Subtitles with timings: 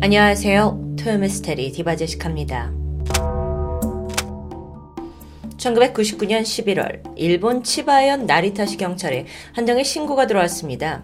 [0.00, 0.94] 안녕하세요.
[0.96, 2.70] 토요미스테리 디바제식합니다.
[5.56, 11.02] 1999년 11월 일본 치바현 나리타시 경찰에 한 장의 신고가 들어왔습니다.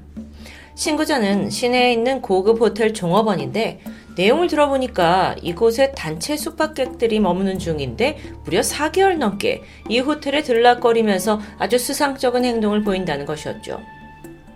[0.76, 3.80] 신고자는 시내에 있는 고급 호텔 종업원인데
[4.16, 12.44] 내용을 들어보니까 이곳에 단체 숙박객들이 머무는 중인데 무려 4개월 넘게 이 호텔에 들락거리면서 아주 수상적인
[12.44, 13.80] 행동을 보인다는 것이었죠.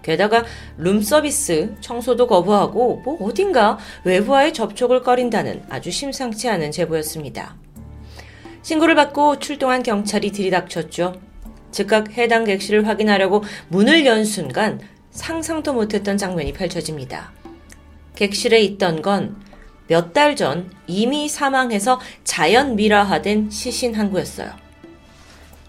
[0.08, 0.42] 게다가
[0.78, 7.56] 룸서비스, 청소도 거부하고 뭐 어딘가 외부와의 접촉을 꺼린다는 아주 심상치 않은 제보였습니다.
[8.62, 11.20] 신고를 받고 출동한 경찰이 들이닥쳤죠.
[11.72, 14.80] 즉각 해당 객실을 확인하려고 문을 연 순간
[15.10, 17.32] 상상도 못했던 장면이 펼쳐집니다.
[18.14, 19.36] 객실에 있던 건
[19.90, 24.50] 몇 달 전 이미 사망해서 자연 미라화된 시신 항구였어요.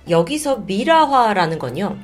[0.09, 1.97] 여기서 미라화라는 건요.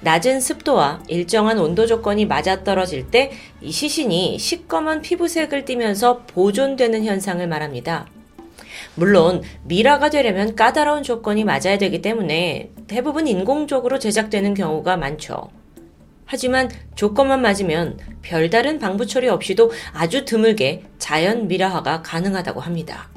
[0.00, 3.32] 낮은 습도와 일정한 온도 조건이 맞아떨어질 때
[3.66, 8.06] 이 시신이 시꺼먼 피부색을 띠면서 보존되는 현상을 말합니다.
[8.94, 15.50] 물론 미라가 되려면 까다로운 조건이 맞아야 되기 때문에 대부분 인공적으로 제작되는 경우가 많죠.
[16.26, 23.08] 하지만 조건만 맞으면 별다른 방부 처리 없이도 아주 드물게 자연 미라화가 가능하다고 합니다.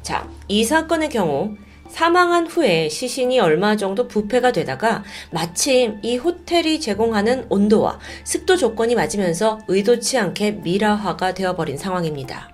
[0.00, 1.56] 자, 이 사건의 경우
[1.88, 9.58] 사망한 후에 시신이 얼마 정도 부패가 되다가 마침 이 호텔이 제공하는 온도와 습도 조건이 맞으면서
[9.68, 12.50] 의도치 않게 미라화가 되어버린 상황입니다.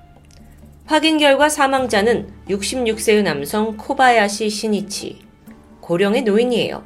[0.84, 5.20] 확인 결과 사망자는 66세의 남성 코바야시 시니치,
[5.80, 6.84] 고령의 노인이에요.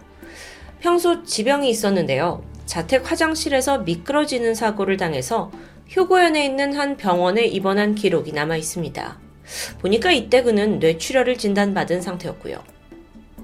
[0.80, 2.44] 평소 지병이 있었는데요.
[2.66, 5.50] 자택 화장실에서 미끄러지는 사고를 당해서
[5.88, 9.25] 휴고현에 있는 한 병원에 입원한 기록이 남아 있습니다.
[9.80, 12.62] 보니까 이때 그는 뇌출혈을 진단받은 상태였고요.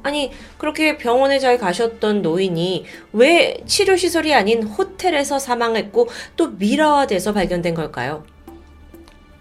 [0.05, 8.25] 아니, 그렇게 병원에 잘 가셨던 노인이 왜 치료시설이 아닌 호텔에서 사망했고 또 미라화돼서 발견된 걸까요?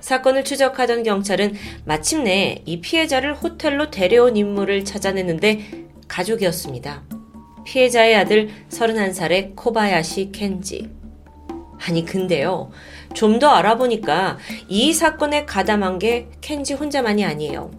[0.01, 7.03] 사건을 추적하던 경찰은 마침내 이 피해자를 호텔로 데려온 인물을 찾아냈는데 가족이었습니다.
[7.65, 10.89] 피해자의 아들 31살의 코바야시 켄지.
[11.79, 12.71] 아니, 근데요.
[13.13, 17.71] 좀 더 알아보니까 이 사건에 가담한 게 켄지 혼자만이 아니에요.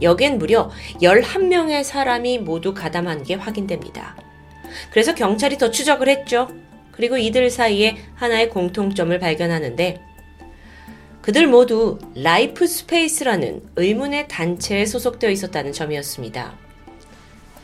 [0.00, 4.16] 여긴 무려 11명의 사람이 모두 가담한 게 확인됩니다.
[4.90, 6.48] 그래서 경찰이 더 추적을 했죠.
[6.92, 10.00] 그리고 이들 사이에 하나의 공통점을 발견하는데
[11.22, 16.52] 그들 모두 라이프 스페이스라는 의문의 단체에 소속되어 있었다는 점이었습니다.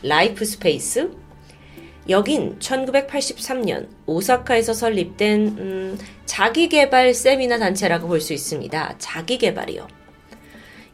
[0.02, 1.10] 라이프 스페이스?
[2.08, 8.94] 여긴 1983년 오사카에서 설립된 음, 자기개발 세미나 단체라고 볼 수 있습니다.
[8.98, 9.86] 자기개발이요.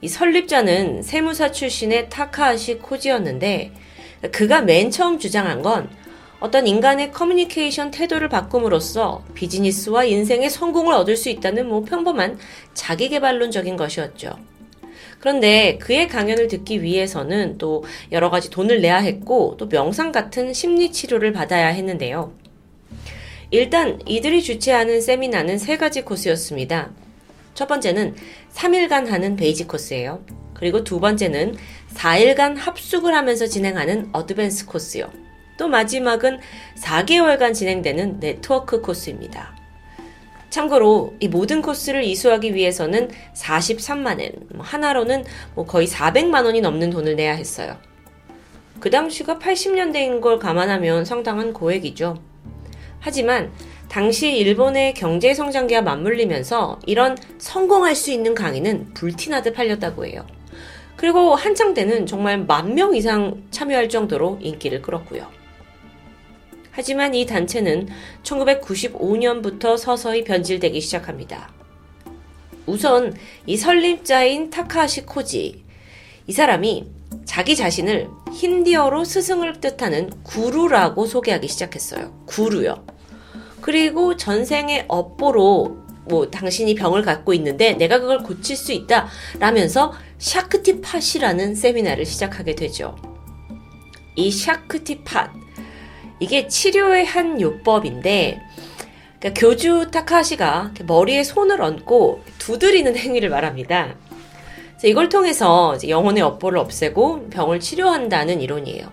[0.00, 3.72] 이 설립자는 세무사 출신의 타카하시 코지였는데
[4.32, 5.88] 그가 맨 처음 주장한 건
[6.40, 12.38] 어떤 인간의 커뮤니케이션 태도를 바꿈으로써 비즈니스와 인생의 성공을 얻을 수 있다는 뭐 평범한
[12.74, 14.36] 자기개발론적인 것이었죠.
[15.18, 20.92] 그런데 그의 강연을 듣기 위해서는 또 여러 가지 돈을 내야 했고 또 명상 같은 심리
[20.92, 22.32] 치료를 받아야 했는데요.
[23.50, 26.90] 일단 이들이 주최하는 세미나는 세 가지 코스였습니다.
[27.54, 28.16] 첫 번째는
[28.52, 30.24] 3일간 하는 basic 코스예요.
[30.54, 31.56] 그리고 두 번째는
[31.94, 35.10] 4일간 합숙을 하면서 진행하는 advance 코스요.
[35.56, 36.40] 또 마지막은
[36.80, 39.53] 4개월간 진행되는 네트워크 코스입니다.
[40.54, 45.24] 참고로 이 모든 코스를 이수하기 위해서는 43만엔, 뭐 한화로는
[45.56, 47.76] 뭐 거의 400만 원이 넘는 돈을 내야 했어요.
[48.78, 52.22] 그 당시가 80년대인 걸 감안하면 상당한 고액이죠.
[53.00, 53.50] 하지만
[53.88, 60.24] 당시 일본의 경제 성장기와 맞물리면서 이런 성공할 수 있는 강의는 불티나듯 팔렸다고 해요.
[60.94, 65.26] 그리고 한창 때는 정말 만 명 이상 참여할 정도로 인기를 끌었고요.
[66.76, 67.88] 하지만 이 단체는
[68.24, 71.52] 1995년부터 서서히 변질되기 시작합니다.
[72.66, 73.14] 우선
[73.46, 75.64] 이 설립자인 타카하시 코지
[76.26, 76.90] 이 사람이
[77.24, 82.12] 자기 자신을 힌디어로 스승을 뜻하는 구루라고 소개하기 시작했어요.
[82.26, 82.84] 구루요.
[83.60, 89.06] 그리고 전생의 업보로 뭐 당신이 병을 갖고 있는데 내가 그걸 고칠 수 있다
[89.38, 92.96] 라면서 샤크티팟이라는 세미나를 시작하게 되죠.
[94.16, 95.43] 이 샤크티팟
[96.20, 98.40] 이게 치료의 한 요법인데
[99.18, 103.96] 그러니까 교주 타카시가 머리에 손을 얹고 두드리는 행위를 말합니다.
[104.84, 108.92] 이걸 통해서 영혼의 업보를 없애고 병을 치료한다는 이론이에요.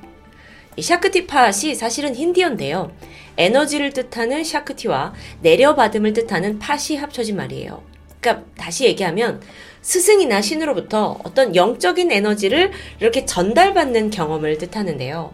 [0.77, 2.94] 이 샤크티팟이 사실은 힌디어인데요.
[3.38, 7.83] 에너지를 뜻하는 샤크티와 내려받음을 뜻하는 팟이 합쳐진 말이에요.
[8.21, 9.41] 그러니까 다시 얘기하면
[9.81, 12.71] 스승이나 신으로부터 어떤 영적인 에너지를
[13.01, 15.33] 이렇게 전달받는 경험을 뜻하는데요.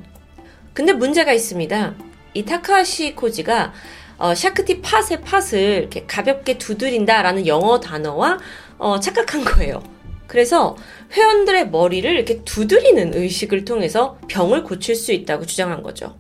[0.78, 1.96] 근데 문제가 있습니다.
[2.36, 3.74] 이 타카하시 코지가
[4.20, 8.38] 어, 샤크티 팟의 팟을 이렇게 가볍게 두드린다라는 영어 단어와
[8.78, 9.82] 어, 착각한 거예요.
[10.28, 10.78] 그래서
[11.14, 16.16] 회원들의 머리를 이렇게 두드리는 의식을 통해서 병을 고칠 수 있다고 주장한 거죠.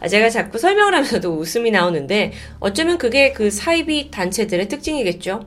[0.00, 5.46] 아, 제가 자꾸 설명을 하면서도 웃음이 나오는데 어쩌면 그게 그 사이비 단체들의 특징이겠죠.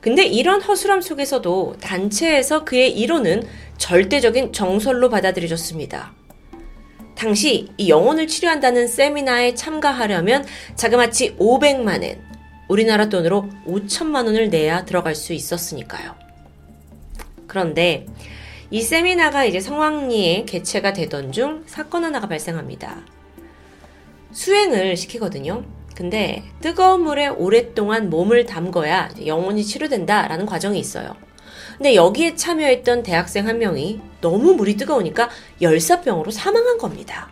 [0.00, 3.44] 근데 이런 허술함 속에서도 단체에서 그의 이론은
[3.76, 6.17] 절대적인 정설로 받아들여졌습니다.
[7.18, 12.20] 당시 이 영혼을 치료한다는 세미나에 참가하려면 자그마치 500만엔,
[12.68, 16.14] 우리나라 돈으로 5천만 원을 내야 들어갈 수 있었으니까요.
[17.48, 18.06] 그런데
[18.70, 23.02] 이 세미나가 이제 성황리에 개최가 되던 중 사건 하나가 발생합니다.
[24.30, 25.64] 수행을 시키거든요.
[25.96, 31.16] 근데 뜨거운 물에 오랫동안 몸을 담궈야 영혼이 치료된다라는 과정이 있어요.
[31.78, 35.30] 근데 여기에 참여했던 대학생 한 명이 너무 물이 뜨거우니까
[35.62, 37.30] 열사병으로 사망한 겁니다.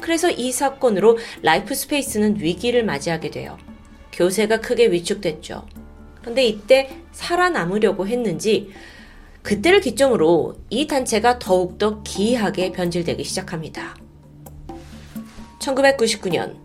[0.00, 3.56] 그래서 이 사건으로 라이프 스페이스는 위기를 맞이하게 돼요.
[4.12, 5.64] 교세가 크게 위축됐죠.
[6.20, 8.72] 그런데 이때 살아남으려고 했는지
[9.42, 13.96] 그때를 기점으로 이 단체가 더욱더 기이하게 변질되기 시작합니다.
[15.60, 16.56] 1999년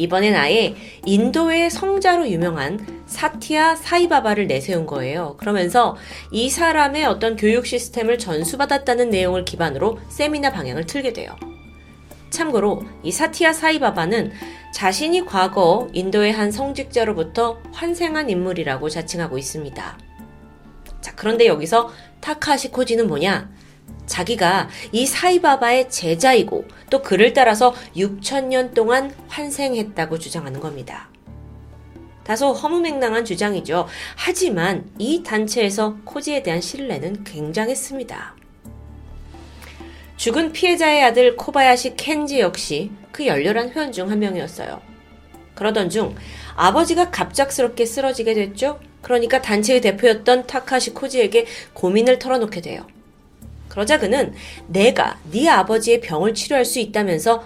[0.00, 0.74] 이번엔 아예
[1.04, 5.36] 인도의 성자로 유명한 사티아 사이바바를 내세운 거예요.
[5.36, 5.94] 그러면서
[6.30, 11.36] 이 사람의 어떤 교육 시스템을 전수받았다는 내용을 기반으로 세미나 방향을 틀게 돼요.
[12.30, 14.32] 참고로 이 사티아 사이바바는
[14.72, 19.98] 자신이 과거 인도의 한 성직자로부터 환생한 인물이라고 자칭하고 있습니다.
[21.02, 23.50] 자, 그런데 여기서 타카시 코지는 뭐냐?
[24.06, 31.08] 자기가 이 사이바바의 제자이고 또 그를 따라서 6천년 동안 환생했다고 주장하는 겁니다.
[32.24, 33.88] 다소 허무맹랑한 주장이죠.
[34.16, 38.36] 하지만 이 단체에서 코지에 대한 신뢰는 굉장했습니다.
[40.16, 44.80] 죽은 피해자의 아들 코바야시 켄지 역시 그 열렬한 회원 중 한 명이었어요.
[45.54, 46.14] 그러던 중
[46.56, 48.80] 아버지가 갑작스럽게 쓰러지게 됐죠.
[49.02, 52.86] 그러니까 단체의 대표였던 타카시 코지에게 고민을 털어놓게 돼요.
[53.70, 54.34] 그러자 그는
[54.66, 57.44] 내가 네 아버지의 병을 치료할 수 있다면서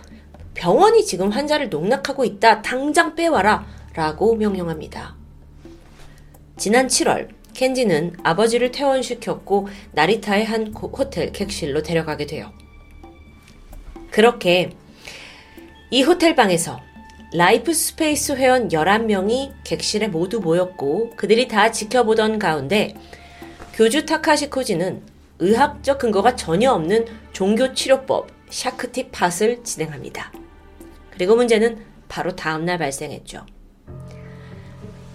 [0.54, 2.62] 병원이 지금 환자를 농락하고 있다.
[2.62, 3.66] 당장 빼와라.
[3.94, 5.14] 라고 명령합니다.
[6.56, 12.52] 지난 7월, 켄지는 아버지를 퇴원시켰고 나리타의 한 호텔 객실로 데려가게 돼요.
[14.10, 14.70] 그렇게
[15.90, 16.80] 이 호텔 방에서
[17.32, 22.94] 라이프 스페이스 회원 11명이 객실에 모두 모였고 그들이 다 지켜보던 가운데
[23.74, 25.02] 교주 타카하시 코지는
[25.38, 30.32] 의학적 근거가 전혀 없는 종교치료법 샤크티 팟을 진행합니다.
[31.10, 31.78] 그리고 문제는
[32.08, 33.44] 바로 다음날 발생했죠.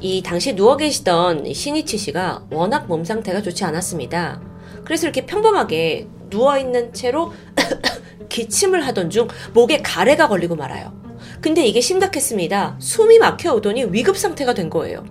[0.01, 4.41] 이 당시 누워 계시던 신이치 씨가 워낙 몸 상태가 좋지 않았습니다.
[4.85, 7.33] 그래서 이렇게 평범하게 누워있는 채로
[8.29, 10.93] 기침을 하던 중 목에 가래가 걸리고 말아요.
[11.41, 12.77] 근데 이게 심각했습니다.
[12.79, 15.05] 숨이 막혀오더니 위급 상태가 된 거예요.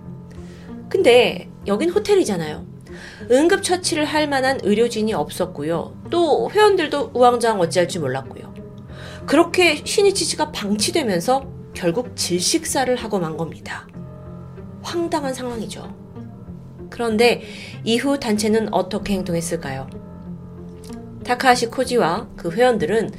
[0.89, 2.68] 근데 여긴 호텔이잖아요.
[3.29, 5.95] 응급처치를 할 만한 의료진이 없었고요.
[6.09, 8.53] 또 회원들도 우왕좌왕 어찌할지 몰랐고요.
[9.25, 13.87] 그렇게 신이치 씨가 방치되면서 결국 질식사를 하고 만 겁니다.
[14.81, 15.93] 황당한 상황이죠.
[16.89, 17.43] 그런데
[17.83, 19.89] 이후 단체는 어떻게 행동했을까요?
[21.23, 23.11] 타카하시 코지와 그 회원들은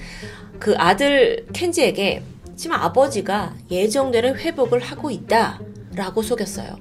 [0.58, 2.22] 그 아들 켄지에게
[2.56, 5.60] 지금 아버지가 예정대로 회복을 하고 있다
[5.94, 6.76] 라고 속였어요.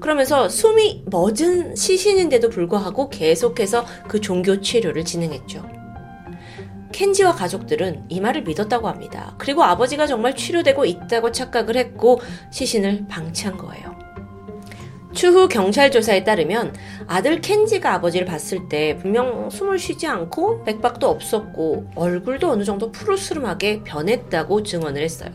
[0.00, 5.64] 그러면서 숨이 멎은 시신인데도 불구하고 계속해서 그 종교 치료를 진행했죠.
[6.92, 9.34] 켄지와 가족들은 이 말을 믿었다고 합니다.
[9.38, 13.96] 그리고 아버지가 정말 치료되고 있다고 착각을 했고 시신을 방치한 거예요.
[15.12, 16.74] 추후 경찰 조사에 따르면
[17.06, 23.82] 아들 켄지가 아버지를 봤을 때 분명 숨을 쉬지 않고 맥박도 없었고 얼굴도 어느 정도 푸르스름하게
[23.84, 25.30] 변했다고 증언을 했어요.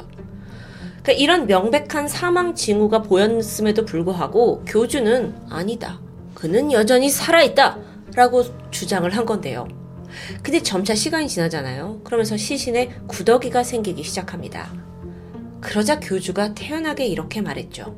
[1.01, 5.99] 그러니까 이런 명백한 사망 징후가 보였음에도 불구하고 교주는 아니다.
[6.35, 7.77] 그는 여전히 살아있다.
[8.13, 9.67] 라고 주장을 한 건데요.
[10.43, 12.01] 근데 점차 시간이 지나잖아요.
[12.03, 14.71] 그러면서 시신에 구더기가 생기기 시작합니다.
[15.61, 17.95] 그러자 교주가 태연하게 이렇게 말했죠.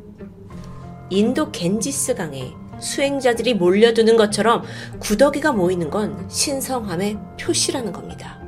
[1.10, 4.64] 인도 겐지스 강에 수행자들이 몰려드는 것처럼
[5.00, 8.43] 구더기가 모이는 건 신성함의 표시라는 겁니다.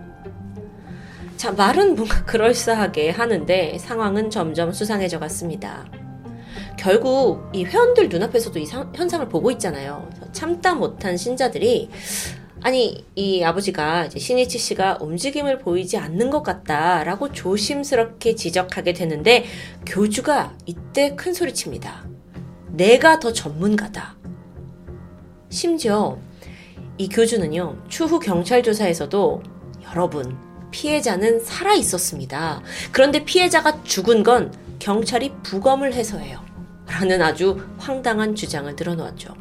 [1.37, 5.85] 자, 말은 뭔가 그럴싸하게 하는데 상황은 점점 수상해져 갔습니다.
[6.77, 10.09] 결국 이 회원들 눈앞에서도 이 상, 현상을 보고 있잖아요.
[10.31, 11.89] 참다 못한 신자들이
[12.61, 19.45] 아니 이 아버지가 신이치 씨가 움직임을 보이지 않는 것 같다라고 조심스럽게 지적하게 되는데
[19.85, 22.07] 교주가 이때 큰 소리칩니다.
[22.69, 24.15] 내가 더 전문가다.
[25.49, 26.17] 심지어
[26.97, 29.43] 이 교주는요 추후 경찰 조사에서도
[29.91, 32.61] 여러분 피해자는 살아 있었습니다.
[32.91, 36.43] 그런데 피해자가 죽은 건 경찰이 부검을 해서 해요.
[36.85, 39.33] 라는 아주 황당한 주장을 들어놓았죠.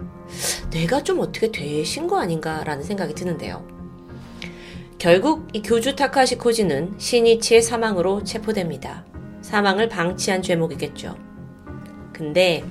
[0.71, 3.67] 뇌가 좀 어떻게 되신 거 아닌가라는 생각이 드는데요.
[4.97, 9.05] 결국 이 교주 타카시 코지는 시니치의 사망으로 체포됩니다.
[9.43, 11.17] 사망을 방치한 죄목이겠죠.
[12.13, 12.63] 근데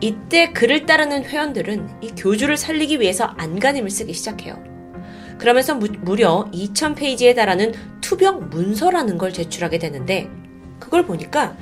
[0.00, 4.77] 이때 그를 따르는 회원들은 이 교주를 살리기 위해서 안간힘을 쓰기 시작해요.
[5.38, 10.28] 그러면서 무, 무려 2000페이지에 달하는 투병 문서라는 걸 제출하게 되는데
[10.80, 11.56] 그걸 보니까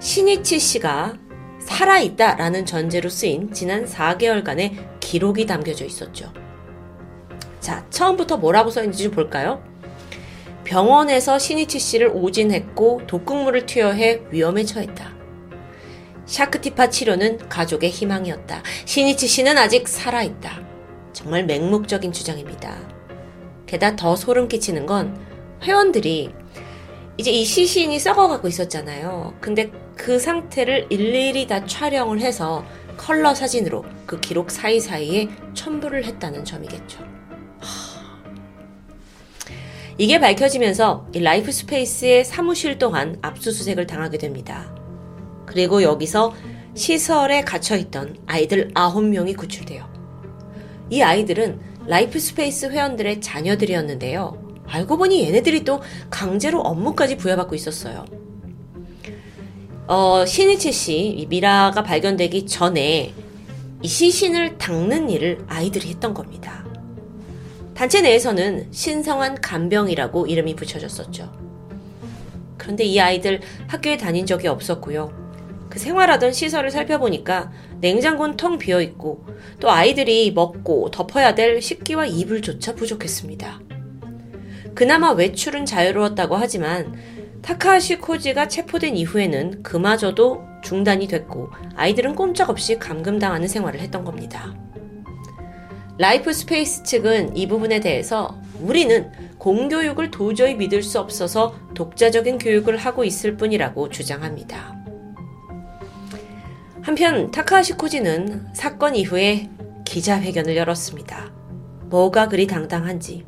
[0.00, 1.14] 신이치 씨가
[1.60, 6.32] 살아있다라는 전제로 쓰인 지난 4개월간의 기록이 담겨져 있었죠.
[7.60, 9.62] 자, 처음부터 뭐라고 써있는지 좀 볼까요?
[10.64, 15.12] 병원에서 신이치 씨를 오진했고 독극물을 투여해 위험에 처했다.
[16.26, 18.62] 샤크티 팟 치료는 가족의 희망이었다.
[18.84, 20.60] 신이치 씨는 아직 살아있다.
[21.12, 23.01] 정말 맹목적인 주장입니다.
[23.72, 25.18] 게다가 더 소름 끼치는 건
[25.62, 26.30] 회원들이
[27.16, 29.32] 이제 이 시신이 썩어가고 있었잖아요.
[29.40, 32.66] 근데 그 상태를 일일이 다 촬영을 해서
[32.98, 36.98] 컬러 사진으로 그 기록 사이사이에 첨부를 했다는 점이겠죠.
[39.96, 44.74] 이게 밝혀지면서 이 라이프 스페이스의 사무실 또한 압수수색을 당하게 됩니다.
[45.46, 46.34] 그리고 여기서
[46.74, 49.90] 시설에 갇혀있던 아이들 9명이 구출돼요.
[50.90, 54.62] 이 아이들은 라이프 스페이스 회원들의 자녀들이었는데요.
[54.66, 58.04] 알고 보니 얘네들이 또 강제로 업무까지 부여받고 있었어요.
[59.88, 63.12] 어, 신이치 씨, 미라가 발견되기 전에
[63.82, 66.64] 이 시신을 닦는 일을 아이들이 했던 겁니다.
[67.74, 71.32] 단체 내에서는 신성한 간병이라고 이름이 붙여졌었죠.
[72.56, 75.21] 그런데 이 아이들 학교에 다닌 적이 없었고요.
[75.72, 77.50] 그 생활하던 시설을 살펴보니까
[77.80, 79.24] 냉장고는 텅 비어 있고
[79.58, 83.58] 또 아이들이 먹고 덮어야 될 식기와 이불조차 부족했습니다.
[84.74, 86.94] 그나마 외출은 자유로웠다고 하지만
[87.40, 94.54] 타카하시 코지가 체포된 이후에는 그마저도 중단이 됐고 아이들은 꼼짝없이 감금당하는 생활을 했던 겁니다.
[95.96, 103.04] 라이프 스페이스 측은 이 부분에 대해서 우리는 공교육을 도저히 믿을 수 없어서 독자적인 교육을 하고
[103.04, 104.81] 있을 뿐이라고 주장합니다.
[106.82, 109.48] 한편 타카하시 코지는 사건 이후에
[109.84, 111.30] 기자회견을 열었습니다.
[111.84, 113.24] 뭐가 그리 당당한지.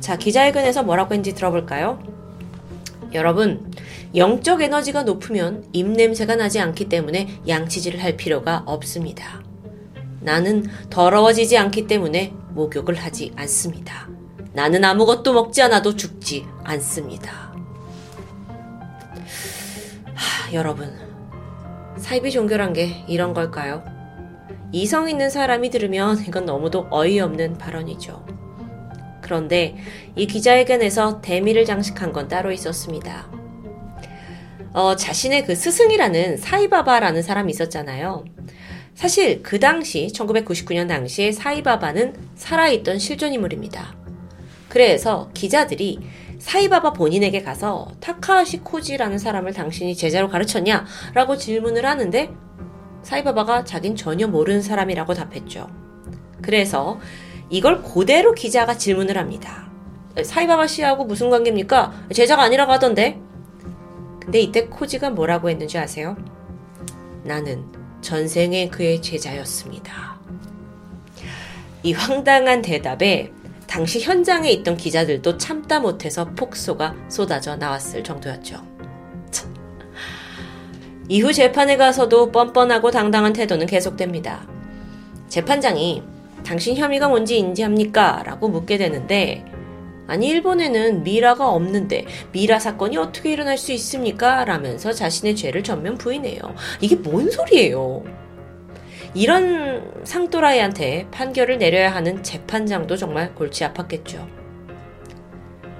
[0.00, 2.02] 자, 기자회견에서 뭐라고 했는지 들어볼까요?
[3.14, 3.72] 여러분,
[4.16, 9.42] 영적 에너지가 높으면 입냄새가 나지 않기 때문에 양치질을 할 필요가 없습니다.
[10.20, 14.08] 나는 더러워지지 않기 때문에 목욕을 하지 않습니다.
[14.52, 17.54] 나는 아무것도 먹지 않아도 죽지 않습니다.
[20.14, 21.05] 하, 여러분,
[21.98, 23.82] 사이비 종교란 게 이런 걸까요?
[24.72, 28.24] 이성 있는 사람이 들으면 이건 너무도 어이없는 발언이죠.
[29.22, 29.76] 그런데
[30.14, 33.30] 이 기자회견에서 대미를 장식한 건 따로 있었습니다.
[34.72, 38.24] 어, 자신의 그 스승이라는 사이바바라는 사람이 있었잖아요.
[38.94, 43.96] 사실 그 당시 1999년 당시에 사이바바는 살아있던 실존 인물입니다.
[44.68, 46.00] 그래서 기자들이
[46.38, 50.84] 사이바바 본인에게 가서 타카시 코지라는 사람을 당신이 제자로 가르쳤냐?
[51.14, 52.30] 라고 질문을 하는데
[53.02, 55.68] 사이바바가 자긴 전혀 모르는 사람이라고 답했죠.
[56.42, 56.98] 그래서
[57.48, 59.70] 이걸 그대로 기자가 질문을 합니다.
[60.22, 62.06] 사이바바 씨하고 무슨 관계입니까?
[62.12, 63.20] 제자가 아니라고 하던데?
[64.20, 66.16] 근데 이때 코지가 뭐라고 했는지 아세요?
[67.22, 67.64] 나는
[68.00, 70.16] 전생에 그의 제자였습니다.
[71.82, 73.32] 이 황당한 대답에
[73.66, 78.76] 당시 현장에 있던 기자들도 참다 못해서 폭소가 쏟아져 나왔을 정도였죠.
[81.08, 84.46] 이후 재판에 가서도 뻔뻔하고 당당한 태도는 계속됩니다.
[85.28, 86.02] 재판장이
[86.44, 88.22] 당신 혐의가 뭔지 인지합니까?
[88.24, 89.44] 라고 묻게 되는데,
[90.08, 94.44] 아니, 일본에는 미라가 없는데, 미라 사건이 어떻게 일어날 수 있습니까?
[94.44, 96.40] 라면서 자신의 죄를 전면 부인해요.
[96.80, 98.04] 이게 뭔 소리예요?
[99.16, 104.28] 이런 상또라이한테 판결을 내려야 하는 재판장도 정말 골치 아팠겠죠.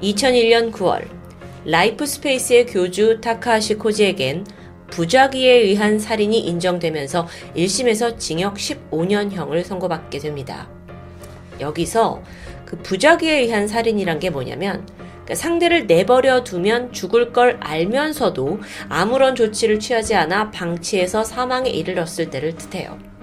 [0.01, 1.07] 2001년 9월,
[1.67, 4.47] 라이프 스페이스의 교주 타카하시 코지에겐
[4.89, 10.71] 부작위에 의한 살인이 인정되면서 1심에서 징역 15년형을 선고받게 됩니다.
[11.61, 12.23] 여기서
[12.65, 19.79] 그 부작위에 의한 살인이란 게 뭐냐면 그러니까 상대를 내버려 두면 죽을 걸 알면서도 아무런 조치를
[19.79, 23.16] 취하지 않아 방치해서 사망에 이르렀을 때를 뜻해요.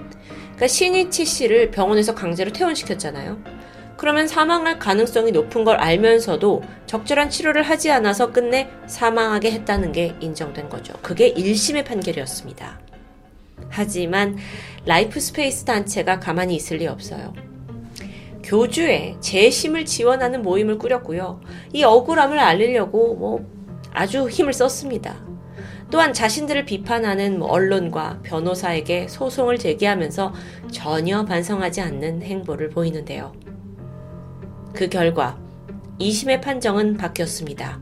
[0.54, 3.38] 그러니까 신이치 씨를 병원에서 강제로 퇴원시켰잖아요.
[3.96, 10.68] 그러면 사망할 가능성이 높은 걸 알면서도 적절한 치료를 하지 않아서 끝내 사망하게 했다는 게 인정된
[10.68, 10.92] 거죠.
[11.02, 12.80] 그게 1심의 판결이었습니다.
[13.70, 14.36] 하지만
[14.84, 17.32] 라이프 스페이스 단체가 가만히 있을 리 없어요.
[18.42, 21.40] 교주의 재심을 지원하는 모임을 꾸렸고요.
[21.72, 23.46] 이 억울함을 알리려고 뭐
[23.92, 25.33] 아주 힘을 썼습니다.
[25.90, 30.32] 또한 자신들을 비판하는 뭐 언론과 변호사에게 소송을 제기하면서
[30.72, 33.32] 전혀 반성하지 않는 행보를 보이는데요.
[34.72, 35.38] 그 결과
[36.00, 37.80] 2심의 판정은 바뀌었습니다.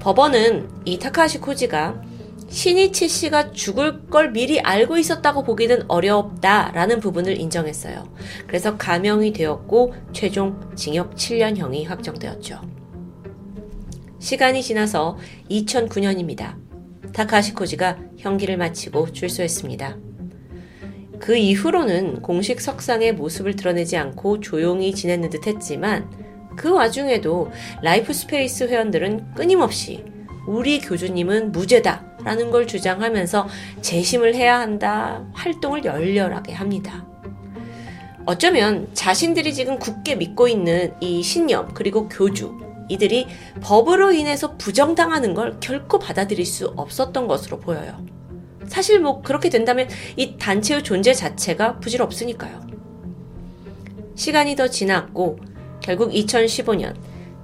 [0.00, 2.02] 법원은 이 타카하시 코지가
[2.48, 8.08] 신이치 씨가 죽을 걸 미리 알고 있었다고 보기는 어렵다라는 부분을 인정했어요.
[8.46, 12.60] 그래서 감형이 되었고 최종 징역 7년형이 확정되었죠.
[14.18, 15.18] 시간이 지나서
[15.50, 16.67] 2009년입니다.
[17.12, 19.96] 타카시 코지가 형기를 마치고 출소했습니다.
[21.18, 26.08] 그 이후로는 공식 석상의 모습을 드러내지 않고 조용히 지냈는 듯 했지만
[26.56, 27.50] 그 와중에도
[27.82, 30.04] 라이프 스페이스 회원들은 끊임없이
[30.46, 33.48] 우리 교주님은 무죄다 라는 걸 주장하면서
[33.80, 37.06] 재심을 해야 한다 활동을 열렬하게 합니다.
[38.26, 43.26] 어쩌면 자신들이 지금 굳게 믿고 있는 이 신념 그리고 교주 이들이
[43.60, 48.04] 법으로 인해서 부정당하는 걸 결코 받아들일 수 없었던 것으로 보여요.
[48.66, 52.66] 사실 뭐 그렇게 된다면 이 단체의 존재 자체가 부질없으니까요.
[54.14, 55.38] 시간이 더 지났고
[55.80, 56.94] 결국 2015년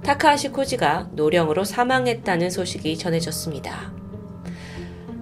[0.03, 3.91] 타카하시 코지가 노령으로 사망했다는 소식이 전해졌습니다.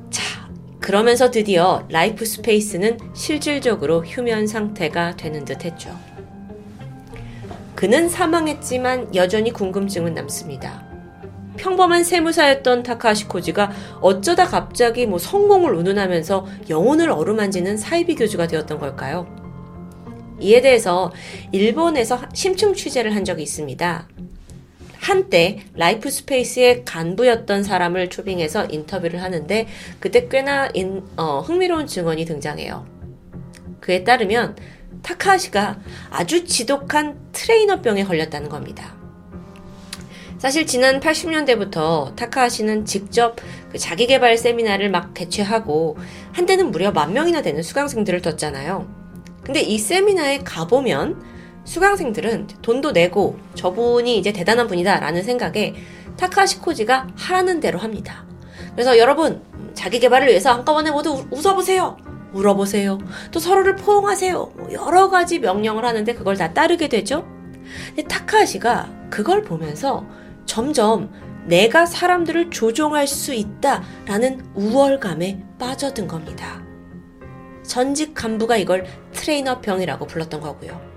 [0.10, 0.50] 자,
[0.82, 5.98] 그러면서 드디어 라이프 스페이스는 실질적으로 휴면 상태가 되는 듯 했죠.
[7.84, 10.88] 그는 사망했지만 여전히 궁금증은 남습니다.
[11.58, 19.28] 평범한 세무사였던 타카하시 코지가 어쩌다 갑자기 뭐 성공을 운운하면서 영혼을 어루만지는 사이비 교주가 되었던 걸까요?
[20.40, 21.12] 이에 대해서
[21.52, 24.08] 일본에서 심층 취재를 한 적이 있습니다.
[25.00, 29.68] 한때 라이프 스페이스의 간부였던 사람을 초빙해서 인터뷰를 하는데
[30.00, 32.86] 그때 꽤나 인, 어, 흥미로운 증언이 등장해요.
[33.82, 34.56] 그에 따르면
[35.03, 35.79] 타카하시가
[36.10, 38.95] 아주 지독한 트레이너병에 걸렸다는 겁니다.
[40.39, 43.38] 사실 지난 80년대부터 타카하시는 직접
[43.72, 45.98] 그 자기개발 세미나를 막 개최하고
[46.33, 48.88] 한때는 무려 만 명이나 되는 수강생들을 뒀잖아요.
[49.43, 51.24] 근데 이 세미나에 가보면
[51.63, 55.75] 수강생들은 돈도 내고 저분이 이제 대단한 분이다 라는 생각에
[56.17, 58.25] 타카시 코지가 하라는 대로 합니다.
[58.73, 59.41] 그래서 여러분,
[59.73, 61.97] 자기 개발을 위해서 한꺼번에 모두 웃어보세요.
[62.34, 62.98] 울어보세요.
[63.32, 64.54] 또 서로를 포옹하세요.
[64.56, 67.28] 뭐 여러 가지 명령을 하는데 그걸 다 따르게 되죠.
[67.88, 70.06] 근데 타카시가 그걸 보면서
[70.46, 71.12] 점점
[71.46, 76.63] 내가 사람들을 조종할 수 있다라는 우월감에 빠져든 겁니다.
[77.63, 80.93] 전직 간부가 이걸 트레이너병이라고 불렀던 거고요.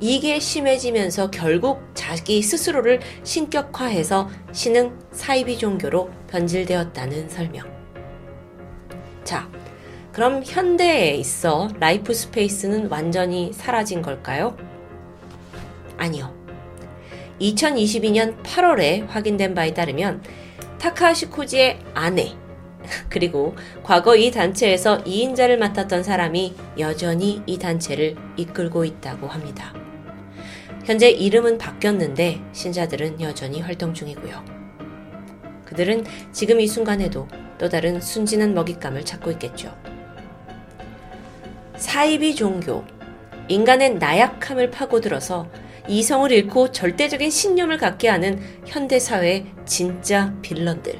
[0.00, 7.66] 이게 심해지면서 결국 자기 스스로를 신격화해서 신흥 사이비 종교로 변질되었다는 설명.
[9.24, 9.48] 자,
[10.14, 14.56] 그럼 현대에 있어 라이프 스페이스는 완전히 사라진 걸까요?
[15.96, 16.32] 아니요.
[17.40, 20.22] 2022년 8월에 확인된 바에 따르면
[20.78, 22.32] 타카하시 코지의 아내,
[23.10, 29.74] 그리고 과거 이 단체에서 2인자를 맡았던 사람이 여전히 이 단체를 이끌고 있다고 합니다.
[30.84, 34.44] 현재 이름은 바뀌었는데 신자들은 여전히 활동 중이고요.
[35.64, 37.26] 그들은 지금 이 순간에도
[37.58, 39.74] 또 다른 순진한 먹잇감을 찾고 있겠죠.
[41.76, 42.84] 사이비 종교,
[43.48, 45.48] 인간의 나약함을 파고들어서
[45.88, 50.98] 이성을 잃고 절대적인 신념을 갖게 하는 현대사회의 진짜 빌런들.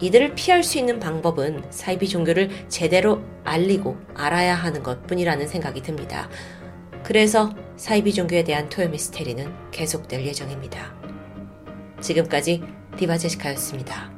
[0.00, 6.28] 이들을 피할 수 있는 방법은 사이비 종교를 제대로 알리고 알아야 하는 것 뿐이라는 생각이 듭니다.
[7.04, 10.92] 그래서 사이비 종교에 대한 토요 미스테리는 계속될 예정입니다.
[12.00, 12.62] 지금까지
[12.96, 14.11] 디바제시카였습니다.